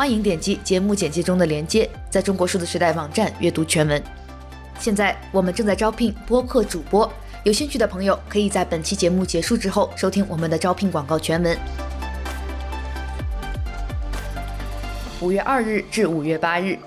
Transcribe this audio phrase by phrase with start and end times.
[0.00, 4.02] 欢迎点击节目简介中的链接，在中国数字时代网站阅读全文。
[4.78, 7.12] 现在我们正在招聘播客主播，
[7.44, 11.54] 有兴趣的朋友可以在本期节目结束之后收听我们的招聘广告全文。
[15.20, 16.78] 五月二日至五月八日，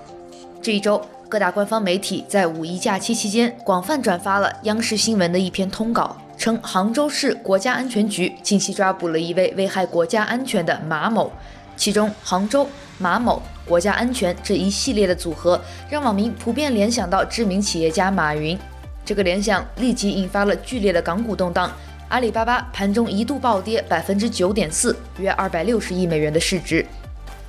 [0.60, 11.30] 这一周各大官方媒体在五一假期期间广泛转发了央视新闻的一篇通稿，称杭州市国家安全局近期抓捕了一位危害国家安全的马某。
[11.76, 18.58] 其中，杭州、马某、国家安全这一系列的组合，让网民普遍联想到知名企业家马云。
[19.04, 21.70] 这个联想立即引发了剧烈的港股动荡，
[22.08, 26.84] 阿里巴巴盘中一度暴跌百分之九点四，约二百六十亿美元的市值。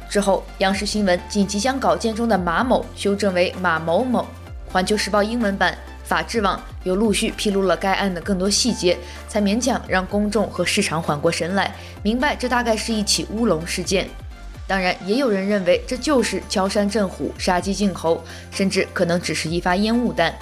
[0.10, 4.26] 之后，央视新闻紧急将稿件中的马某修正为马某某。
[4.72, 14.08] 环球时报英文版、法制网又陆续披露了该案的更多细节，才勉强让公众和市场缓过神来，明白这大概是一起乌龙事件。
[14.68, 20.34] 当然，也有人认为这就是敲山震虎、杀鸡儆猴，甚至可能只是一发烟雾弹。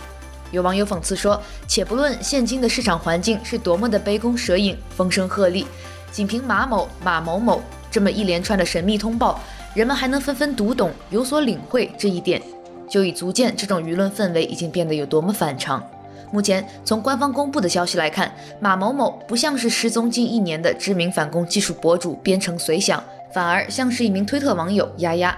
[0.51, 5.65] 有网友讽刺说：“且不论现今的市场环境是多么的杯弓蛇影、风声鹤唳，
[6.11, 9.41] 仅凭马某、马某某这么一连串的神秘通报，
[9.73, 12.41] 人们还能纷纷读懂、有所领会这一点，
[12.87, 15.85] 就已足见这种舆论氛围已经变得有多么反常。”
[16.31, 23.03] 目前，从官方公布的消息来看，马某某不像是失踪近一年的知名反攻技术博主编程随想。
[23.33, 25.35] 反而像是一名推特网友丫丫。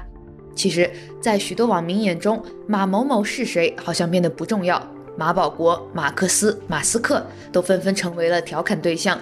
[0.53, 0.89] 其实，
[1.21, 4.81] 在许多网民眼中，马某某是谁好像变得不重要。
[5.17, 9.17] 马保国、马克思、马斯克都纷纷成为了调侃对象。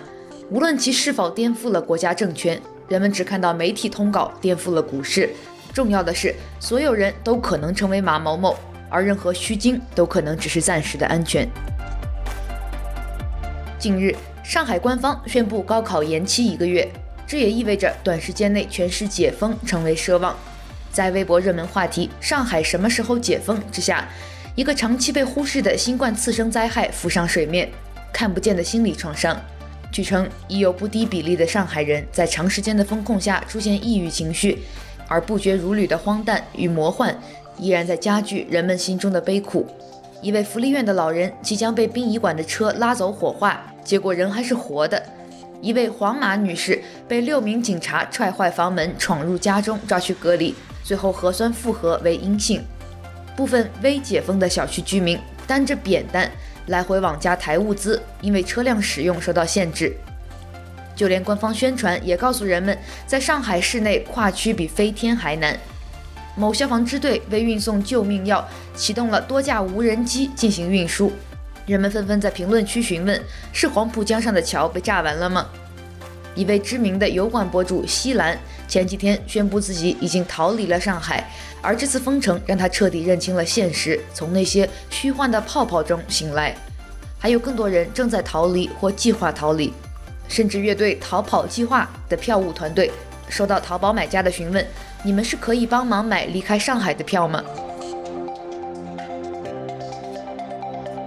[0.50, 5.30] 无论其是否颠覆了国家政权，人们只看到媒体通稿颠覆了股市。
[5.72, 8.56] 重要的是，所有人都可能成为马某某，
[8.90, 11.48] 而任何虚惊都可能只是暂时的安全。
[13.78, 16.88] 近日，上海官方宣布高考延期一个月。
[17.34, 20.38] 这也意味着短时间内全市解封成为奢望。
[20.92, 24.08] 在微博热门话题“上海什么时候解封”之下，
[24.54, 27.68] 一个长期被忽视的新冠次生灾害浮上水面，
[28.14, 29.36] 看不见的心理创伤。
[29.92, 34.60] 据称，已有不低比例的上海人在长时间的封控下出现抑郁情绪，
[35.08, 37.20] 而不绝如缕的荒诞与魔幻
[37.58, 39.68] 依然在加剧人们心中的悲苦。
[40.22, 45.04] 一位福利院的老人即将被殡仪馆的车拉走火化，结果人还是活的。
[45.64, 50.54] 一位黄马女士被六名警察踹坏房门，闯入家中抓去隔离，
[50.84, 52.62] 最后核酸复核为阴性。
[53.34, 56.30] 部分未解封的小区居民担着扁担
[56.68, 59.96] 来回往家抬物资，因为车辆使用受到限制。
[60.98, 65.58] 就连官方宣传也告诉人们，在上海市内跨区比飞天还难。
[66.36, 68.46] 某消防支队为运送救命药，
[68.76, 71.10] 启动了多架无人机进行运输。
[71.66, 73.22] 人们纷纷在评论区询问
[73.54, 75.48] ：“是黄浦江上的桥被炸完了吗？”
[76.36, 78.38] 一位知名的油管博主西兰
[78.68, 81.30] 前几天宣布自己已经逃离了上海，
[81.62, 86.56] 而这次封城让他彻底认清了现实，从那些虚幻的泡泡中醒来。
[87.20, 89.72] 还有更多人正在逃离或计划逃离，
[90.28, 92.92] 甚至乐队逃跑计划的票务团队
[93.30, 94.68] 收到淘宝买家的询问
[95.04, 97.42] ：“你们是可以帮忙买离开上海的票吗？”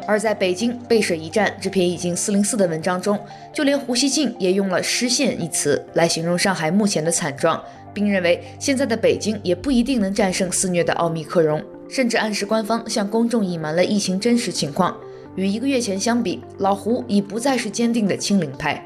[0.07, 3.19] 而在北京背水一战这篇已经四零四的文章中，
[3.53, 7.61] 就连胡锡进也用了“失陷”一词来形容上海目前的惨状，
[7.93, 14.97] 并认为现在的北京也不一定能战胜肆虐的奥密克戎，甚至暗示官方向公众隐瞒了疫情真实情况。
[15.35, 18.83] 与一个月前相比，老胡已不再是坚定的清零派，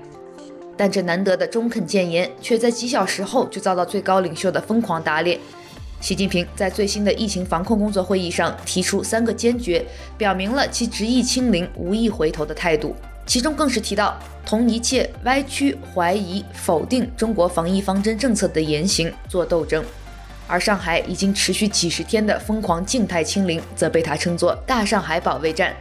[0.76, 5.38] 但这难得的中肯谏言，却在几小时后就遭到最高领袖的疯狂打脸。
[6.00, 9.85] 习近平在最新的疫情防控工作会议上提出三个坚决，
[10.17, 12.97] 表明了其执意清零、无意回头的态度。
[13.26, 19.85] 其中更是提到同一切歪曲、怀疑、否定中国防疫方针政策的言行做斗争。
[20.49, 25.73] 而上海已经持续几十天的疯狂静态清零，则被他称作“大上海保卫战”。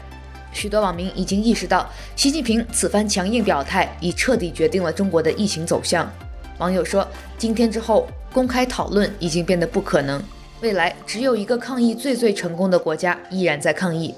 [0.52, 6.12] 许多网民已经意识到，习近平此番强硬表态已彻底决定了中国的疫情走向。
[6.60, 7.08] 网友说
[7.40, 10.22] ：“今天之后。”公开讨论已经变得不可能，
[10.62, 14.14] 未来只有一个抗疫最最成功的国家依然在抗疫，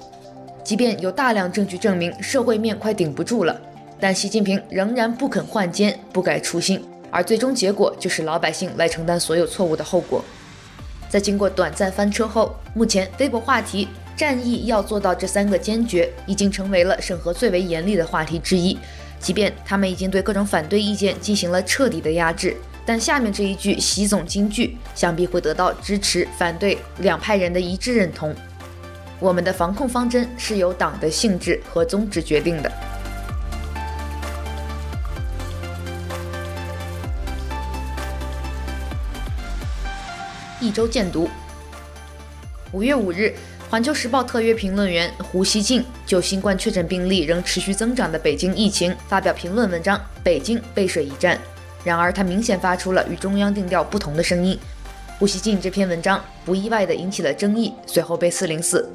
[0.62, 3.58] 即便有大量证据证明社会面快顶不住了，
[3.98, 10.22] 但习近平仍然不肯换肩，不改初心，而最终结果就是老百姓来承担所有错误的后果。
[11.08, 18.78] 在经过短暂翻车后，目前微博话题战役要做到这三个坚决，已经成为了审核最为严厉的话题之一。
[19.18, 28.34] 即便他们已经对各种反对意见进行了彻底的压制，但下面这一句习总金句，想必会得到支持、反对两派人的一致认同。
[29.20, 32.72] 我们的防控方针是由党的性质和宗旨决定的。
[40.60, 41.30] 一周见读。
[42.72, 43.34] 五月五日，
[43.70, 51.36] 《环球时报》特约评论员胡锡进就新冠确诊病例仍持续增长的北京疫情发表评论文章《北京背水一战》。
[51.84, 54.58] 然而，他明显发出了与中央定调不同的声音。
[55.18, 58.88] 胡锡进这篇文章不意外地引起了争议，随后被四零四。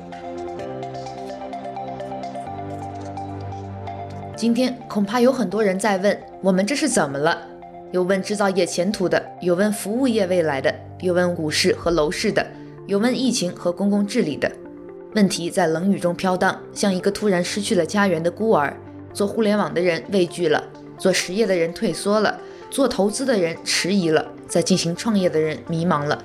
[4.36, 7.42] 今天恐怕有很多人在问：我们这是怎么了？
[7.92, 10.74] 有问制造业前途的，有问服务业未来的。
[11.00, 12.46] 有问股市和楼市的，
[12.88, 14.52] 有问疫情和公共治理的，
[15.14, 18.76] 问题在冷雨中飘荡，像一个突然失去了家园的孤儿。
[19.14, 20.64] 做互联网的人畏惧了，
[20.98, 26.24] 做实业的人退缩了，做投资的人迟疑了，在进行创业的人迷茫了。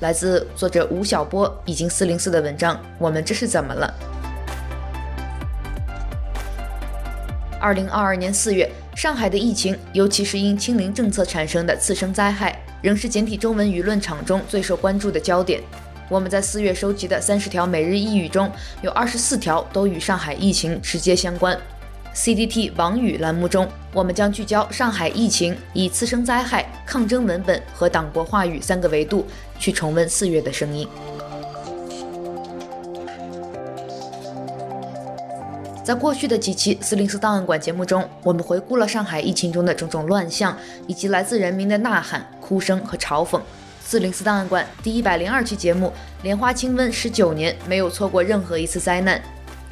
[0.00, 3.94] 来自作者吴晓波已经四零四的文章，我们这是怎么了？
[7.60, 12.60] 二零二二年四月，上海的疫情，尤其是因清零政策产生的次生灾害。
[12.82, 15.62] 仍是简体中文舆论场中最受关注的焦点。
[16.08, 18.50] 我们在四月收集的三十条每日一语中，
[18.82, 21.56] 有二十四条都与上海疫情直接相关。
[22.14, 29.26] CDT 网语栏目中，我们将聚焦上海疫情，以次生灾害、抗争文本和党国话语三个维度
[29.58, 30.86] 去重温四月的声音。
[35.82, 40.54] 在过去的几期四零四档案馆节目中，我们回顾了上海疫情中的种种乱象，
[40.86, 43.40] 以及来自人民的呐喊、哭声和嘲讽。
[43.82, 45.86] 四零四档案馆第一百零二期节目
[46.22, 49.18] 《莲花清瘟十九年没有错过任何一次灾难》。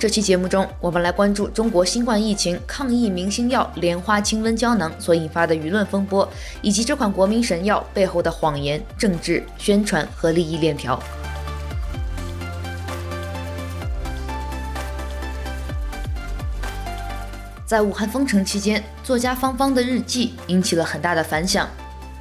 [0.01, 6.27] 这期节目中，我们来关注中国新冠疫情抗疫明星药莲花清瘟胶囊所引发的舆论风波，
[6.63, 10.99] 以及这款国民神药背后的谎言、政治宣传和利益链条。
[17.67, 21.69] 在武汉封城期间，作家方方的日记引起了很大的反响。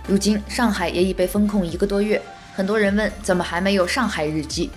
[0.05, 2.21] 如今上海也已被封控一个多月，
[2.53, 4.69] 很多人问怎么还没有上海日记？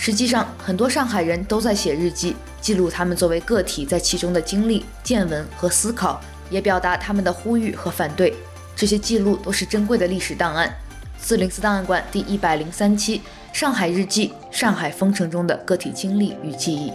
[0.00, 8.34] 实际上，很多上海人都在写日记，记录他们作为个体在其中的经历、见闻和思考，也表达他们的呼吁和反对。
[8.76, 10.72] 这些记录都是珍贵的历史档案。
[11.18, 13.18] 四零四档案馆第一百零三期
[13.52, 16.90] 《上海日记：上海封城中的个体经历与记忆》。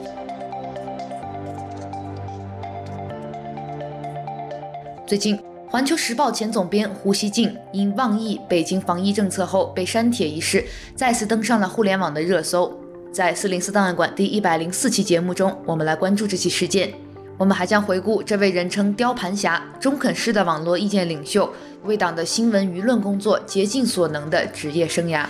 [5.05, 5.37] 最近，
[5.69, 10.65] 《环球时报》前总编胡锡进因妄议北京防疫政策后被删帖一事，
[10.95, 12.79] 再次登上了互联网的热搜。
[13.13, 16.91] 在四零四档案馆第一百零四期节目中，我们来关注这起事件。
[17.37, 21.47] 我们还将回顾这位人称“雕盘侠”、中肯师的网络意见领袖，
[21.83, 25.27] 为党的新闻舆论工作竭尽所能的职业生涯。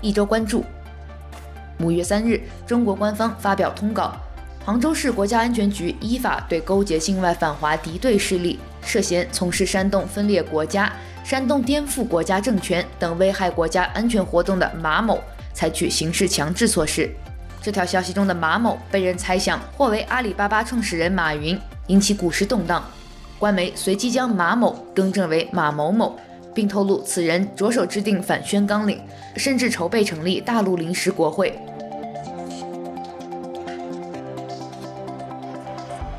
[0.00, 0.64] 一周关注。
[1.78, 4.16] 五月三日，中国官方发表通稿，
[4.64, 10.92] 杭州市国家安全局依法对勾结境外反华敌对势力、涉嫌从事煽动分裂国家、
[11.24, 15.20] 煽动颠覆国家政权等危害国家安全活动的马某
[15.52, 17.10] 采取刑事强制措施。
[17.62, 22.84] 这条消息中的马某被人猜想或为阿里巴巴创始人马云，引起股市动荡。
[23.38, 26.18] 官媒随即将马某更正为马某某。
[26.54, 29.00] 并透露，此人着手制定反宣纲领，
[29.38, 31.58] 甚至筹备成立大陆临时国会。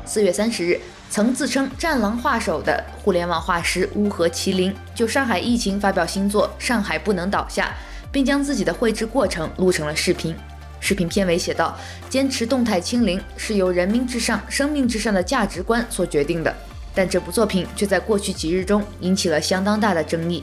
[0.04, 0.80] 四月三十日，
[1.14, 7.66] 曾自称“战狼画手”的互联网画师乌合麒麟就上海疫情发表新作《上海不能倒下》，
[8.10, 10.34] 并将自己的绘制过程录成了视频。
[10.80, 11.78] 视频片尾写道
[12.10, 16.52] ：“坚持动态清零是由人民至上、生命至上的价值观所决定的。”
[16.92, 20.42] 但这部作品却在过去几日中引起了相当大的争议。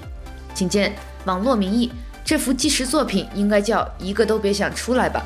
[0.54, 1.92] 请见网络民意，
[2.24, 5.22] 这幅纪实作品应该叫“一个都别想出来吧”。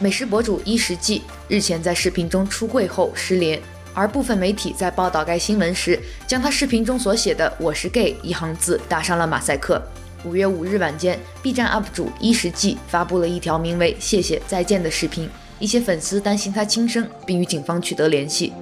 [0.00, 3.60] 美食博主伊食记日前在视频中出柜后失联，
[3.92, 9.82] 而部分媒体在报道该新闻时，将他视频中所写的“我是 gay” 一行字打上了马赛克。
[10.24, 15.28] 五月五日晚间，B 站 UP 主伊食记发布了一条名为“谢谢再见”的视频。
[15.58, 18.52] 一些粉丝担心他轻生，并与警方取得联系。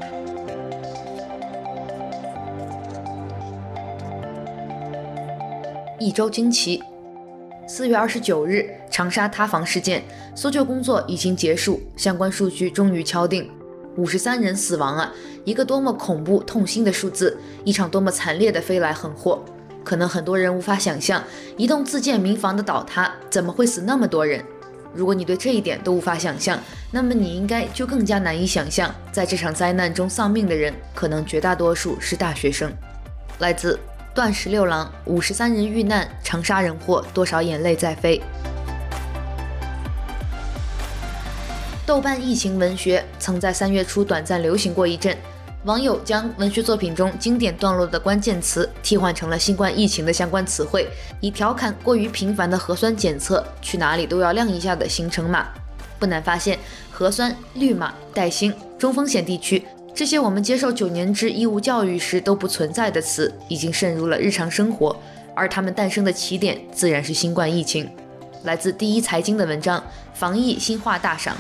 [5.99, 6.83] 一周惊奇，
[7.77, 10.03] 四月二十九日，长沙塌房事件
[10.35, 13.51] 搜救工作已经结束，相关数据终于敲定，
[13.99, 15.13] 五十三人死亡啊！
[15.45, 19.45] 一个多么恐怖、痛心的数字，一场多么惨烈的飞来横祸。
[19.85, 21.23] 可能很多人无法想象，
[21.59, 24.43] 一栋自建民房的倒塌，怎么会死那么多人？
[24.95, 26.59] 如果你对这一点都无法想象，
[26.91, 32.73] 那么你应该就更加难以想象，在这场灾难中丧命的人，可能绝大多数是大学生。
[33.41, 33.79] 来自。
[34.17, 38.19] 断十六郎，五十三人遇难，长沙人祸，多少眼泪在飞。
[41.85, 45.15] 豆瓣疫情文学曾在三月初短暂流行过一阵，
[45.65, 50.89] 网友将文学作品中经典段落的关键词替换成了新冠疫情的相关词汇，
[51.21, 55.49] 以调侃过于频繁的核酸检测，去哪里都要亮一下的行程码。
[55.99, 56.59] 不难发现，
[56.91, 59.63] 核酸、绿码、带星、中风险地区。
[59.97, 64.95] 这些我们接受九年制义务教育时都不存在的词，已经渗入了日常生活，
[65.35, 67.89] 而它们诞生的起点自然是新冠疫情。
[68.45, 71.35] 来自第一财经的文章：防疫新话大赏。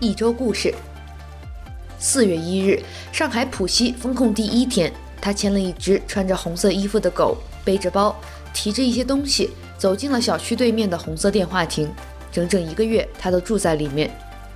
[0.00, 0.74] 一周故事。
[1.98, 2.78] 四月一日，
[3.10, 8.14] 上海浦西封控第一天，他牵了一只穿着红色衣服的狗，背着包，
[8.52, 9.48] 提着一些东西。
[9.82, 11.92] 走进了小区对面的红色电话亭，
[12.30, 14.08] 整整一个月，他都住在里面。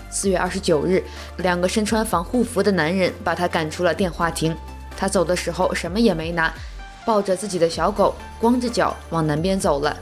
[0.08, 1.02] 四月二十九日，
[1.38, 4.56] 两个身穿防护服的男人把他赶出了电话亭。
[4.96, 6.54] 他走的时候什么也没拿，
[7.04, 9.96] 抱着自己的小狗，光着脚往南边走了。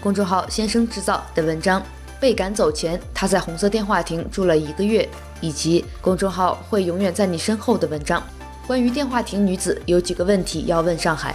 [0.00, 1.80] 公众号“先生制造”的文章
[2.20, 5.02] 《被赶走前，他在红色电话亭住了一个月》，
[5.40, 8.22] 以及公众号“会永远在你身后”的文章，
[8.68, 11.34] 关于电话亭女子有几个问题要问上海。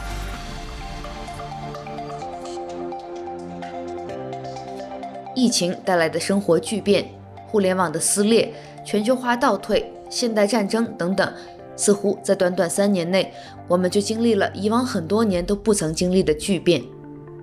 [5.37, 7.07] 疫情带来的生活巨变、
[7.45, 8.51] 互联网的撕裂、
[8.83, 11.31] 全球化倒退、现代战争等等，
[11.75, 13.31] 似乎在短短三年内，
[13.67, 16.81] 我们就经历了以往很多年都不曾经历的巨变。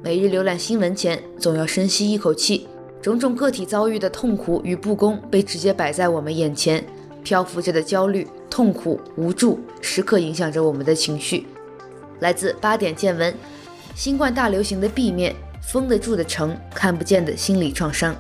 [0.02, 2.66] 每日浏览新闻前，总要深吸一口气，
[3.00, 6.84] 种种个体遭遇的痛苦与不公被直接摆在我们眼前，
[7.22, 11.46] 漂浮着的焦虑、痛苦、无助，时刻影响着我们的情绪。
[12.18, 13.32] 来自八点见闻，
[13.94, 15.32] 新冠大流行的壁面。
[15.66, 18.14] 封得住的城，看不见的心理创伤。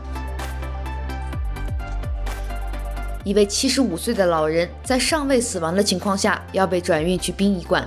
[3.22, 7.86] 一位七十五岁的老人在尚未死亡的情况下要被转运去殡仪馆，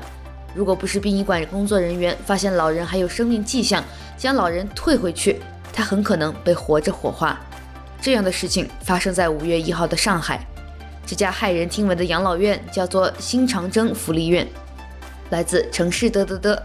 [0.55, 3.83] 如果不是殡仪馆工作人员发现老人还有生命迹象，
[4.15, 5.41] 将老人退回去，
[5.73, 7.39] 他很可能被活着火化。
[7.99, 10.39] 这样的事情发生在五月一号的上海，
[11.05, 14.47] 这家骇人听闻的养老院叫做新长征福利院，
[15.31, 16.63] 来自城市的的的。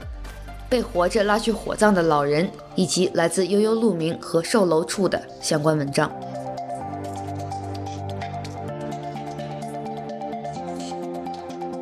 [0.72, 6.10] 被活着拉去火葬的老人，以及来自悠悠鹿鸣和售楼处的相关文章。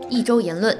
[0.08, 0.76] 一周言论，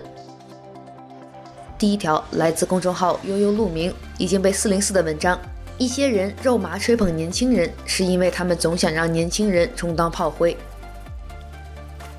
[1.78, 5.38] 第一条来自公众号悠悠鹿鸣，已经被四零四的文章。
[5.78, 10.56] 一些人肉麻吹捧年轻人，是因为他们总想让年轻人充当炮灰。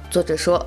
[0.09, 0.65] 作者说，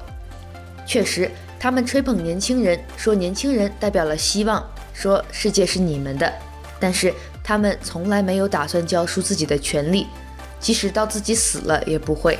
[0.87, 4.63] 确实，他们吹捧年轻人，说年轻人代表了希望。
[4.95, 6.33] 说世界是你们的，
[6.81, 10.07] 但是他们从来没有打算交出自己的权利，
[10.59, 12.39] 即使到自己死了也不会。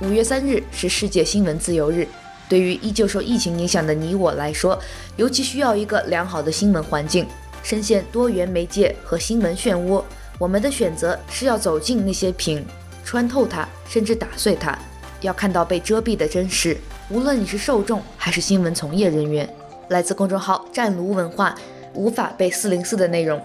[0.00, 2.06] 五月三日是世界新闻自由日，
[2.48, 4.78] 对于依旧受疫情影响的你我来说，
[5.16, 7.26] 尤其需要一个良好的新闻环境。
[7.64, 10.02] 深陷多元媒介和新闻漩涡，
[10.38, 12.64] 我们的选择是要走进那些屏，
[13.04, 14.78] 穿透它，甚至打碎它，
[15.20, 16.78] 要看到被遮蔽的真实。
[17.10, 19.48] 无论你是受众还是新闻从业人员，
[19.88, 21.54] 来自公众号“战卢文化”，
[21.94, 23.40] 无法被四零四的内容。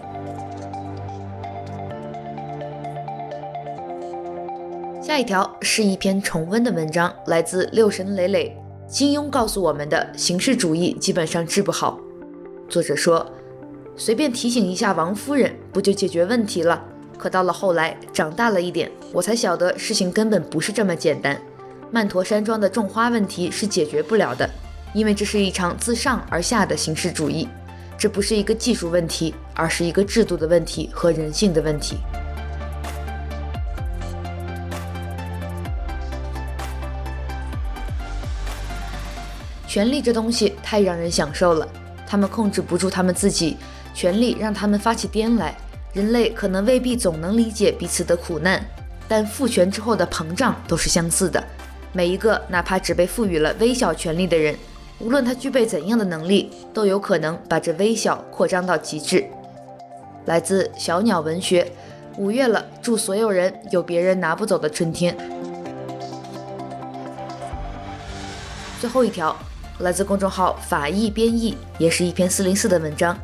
[5.02, 8.54] 下一条是一篇重温的文章，来自六神磊磊。
[8.86, 11.98] 金庸告诉我们的形式主义基本上治不好。
[12.68, 13.26] 作者说，
[13.96, 16.84] 随便提醒一下王夫人，不就解决问题了？
[17.16, 21.40] 可到了后来，长大了一点，我才晓得事情根本不是这么简单。
[21.94, 24.50] 曼陀山庄的种花问题是解决不了的，
[24.92, 27.48] 因为这是一场自上而下的形式主义，
[27.96, 31.98] 这不是一个技术问题，而是一个制度的问题和人性的问题。
[39.68, 41.68] 权力这东西太让人享受了，
[42.08, 43.56] 他们控制不住他们自己，
[43.94, 45.56] 权力让他们发起癫来。
[45.92, 48.60] 人类可能未必总能理解彼此的苦难，
[49.06, 51.40] 但父权之后的膨胀都是相似的。
[51.96, 54.56] 每一个哪怕只被赋予了微小权力的人，
[54.98, 59.24] 无论他具备怎样的能力，都有可能把这微小扩张到极致。
[60.24, 61.70] 来自小鸟文学，
[62.16, 65.16] 五月了，祝所有人有别人拿不走的春天。
[68.80, 69.36] 最后一条
[69.78, 73.16] 来自公众号法译编译，也是一篇四零四的文章。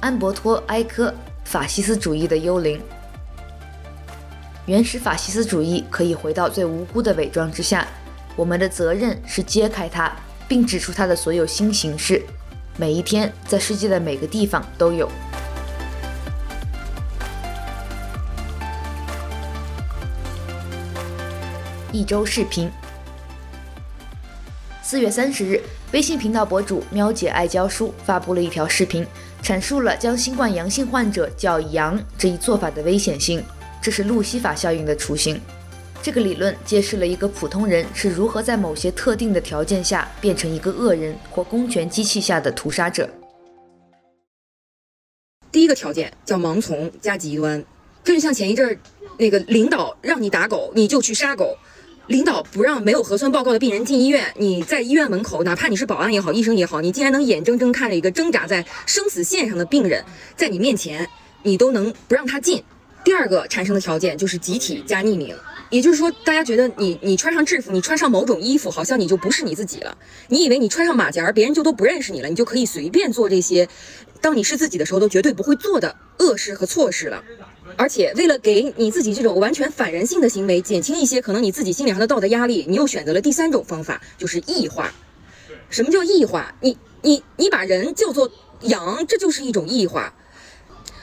[0.00, 2.80] 安伯托·埃科，法西斯主义的幽灵。
[4.66, 7.88] 原始法西斯主义可以回到最无辜的伪装之下，
[8.38, 10.12] 我们的责任是揭开它，
[10.46, 12.22] 并指出它的所有新形式。
[12.76, 15.10] 每一天，在世界的每个地方都有。
[21.90, 22.70] 一周视频。
[24.84, 29.04] 四月三十日，微信频道博主喵姐爱教书发布了一条视频，
[29.42, 33.44] 阐述了将新冠阳性患者叫“阳”这一做法的危险性。
[33.82, 35.40] 这是路西法效应的雏形。
[36.00, 43.08] 这个理论揭示了一个普通人是如何在某些特定的条件下变成一个恶人或公权机器下的屠杀者。
[45.50, 47.62] 第一个条件叫盲从加极端，
[48.04, 48.78] 这就像前一阵儿
[49.18, 51.56] 那个领导让你打狗，你就去杀狗。
[52.06, 60.02] 领导不让没有核酸报告的病人进医院，你在医院门口，哪怕你是保安也好，医生也好，你竟然能眼睁睁看着一个挣扎在生死线上的病人
[60.34, 61.06] 在你面前，
[61.42, 62.62] 你都能不让他进。
[63.04, 65.36] 第二个产生的条件就是集体加匿名，
[65.70, 69.96] 也就是说，大家觉得你你穿上制服，你穿上某种衣服，好像你就不是你自己了。
[70.28, 73.68] 你以为你穿上马甲，别人就都不认识你了，你就可以随便做这些，
[74.20, 77.22] 当你是自己的时候都绝对不会做的恶事和错事了。
[77.76, 84.92] 而且，为了给你自己这种完全反人性的行为减轻一些可能你自己心理上的道德压力，你又选择了第三种方法，就是异化。
[85.68, 86.54] 什么叫异化？
[86.62, 88.30] 你你你把人叫做
[88.62, 90.14] 羊，这就是一种异化，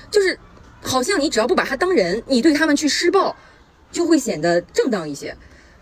[0.09, 0.39] 就是
[0.81, 3.35] 好像你只要不把他当人，你对他们去施暴，
[3.95, 5.33] 就会显得正当一些。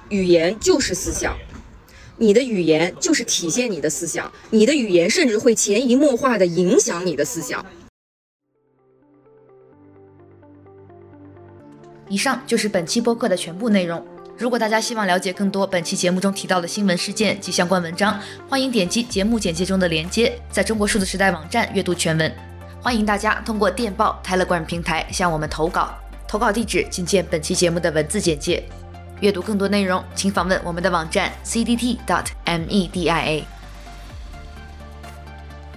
[0.09, 1.35] 语言就是思想，
[2.15, 7.65] 你的语言就是体现你的思想，你的语言甚至会潜移默化地影响你的思想。
[12.07, 14.05] 以上就是本期播客的全部内容。
[14.37, 22.31] 如果大家希望了解更多本期节目中提到的新闻事件及相关文章，欢迎点击节目简介中的链接，在中国数字时代网站阅读全文。
[22.79, 25.97] 欢迎大家通过电报、Telegram 平台向我们投稿，
[26.33, 28.63] 投稿地址请见本期节目的文字简介。
[29.19, 33.43] 阅读更多内容，请访问我们的网站 cdt.media。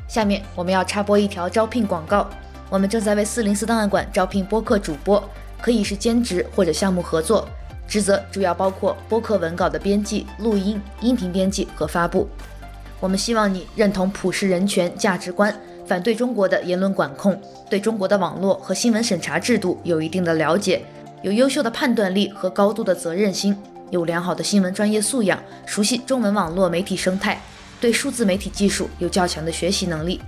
[0.09, 2.27] 下面我们要插播一条招聘广告，
[2.71, 5.23] 我们正在为四零四档案馆招聘播客主播。
[5.61, 7.47] 可以是兼职或者项目合作，
[7.87, 12.27] 职责主要包括播客文稿的编辑、录音、音频编辑和发布。
[12.99, 15.55] 我们希望你认同普世人权价值观，
[15.87, 20.83] 反对中国的言论管控，对中国的网络和新闻审查制度有一定的了解，
[21.23, 23.57] 有优秀的判断力和高度的责任心，
[23.91, 27.41] 有良好的新闻专业素养，熟悉中文网络媒体生态，
[27.81, 30.21] 对数字媒体技术有较强的学习能力。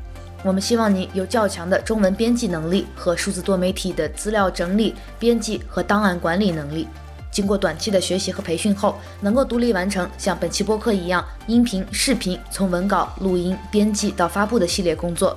[0.45, 6.87] 我们希望你有较强的中文编辑能力和数字多媒体的资料整理、编辑和档案管理能力。
[7.33, 15.37] 经过短期的学习和培训后，能够独立完成像本期播客一样音频、视频从文稿、录音、编辑到发布的系列工作。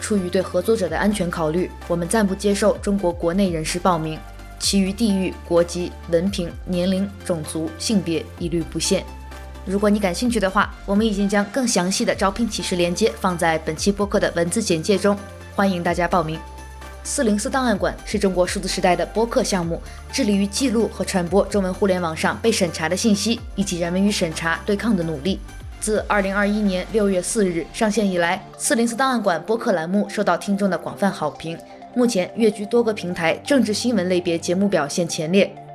[0.00, 4.18] 出于对合作者的安全考虑，我们暂不接受中国国内人士报名，
[4.58, 9.04] 其余地域、国籍、文凭、年龄、种族、性别一律不限。
[9.64, 15.18] 如果你感兴趣的话，我们已经将更详细的招聘启事链接放在本期播客的文字简介中，
[15.56, 16.38] 欢迎大家报名。
[17.02, 19.80] 四零四档案馆是中国数字时代的播客项目，
[20.12, 25.38] 致力于记录和传播中文互联网上被审查的信息，以及人们与审查对抗的努力。
[25.80, 31.56] 自二零二一年六月四日上线以来，四零四档案馆播客栏目受到听众的广泛好评，
[31.94, 35.65] 目前跃居多个平台政治新闻类别节目表现前列。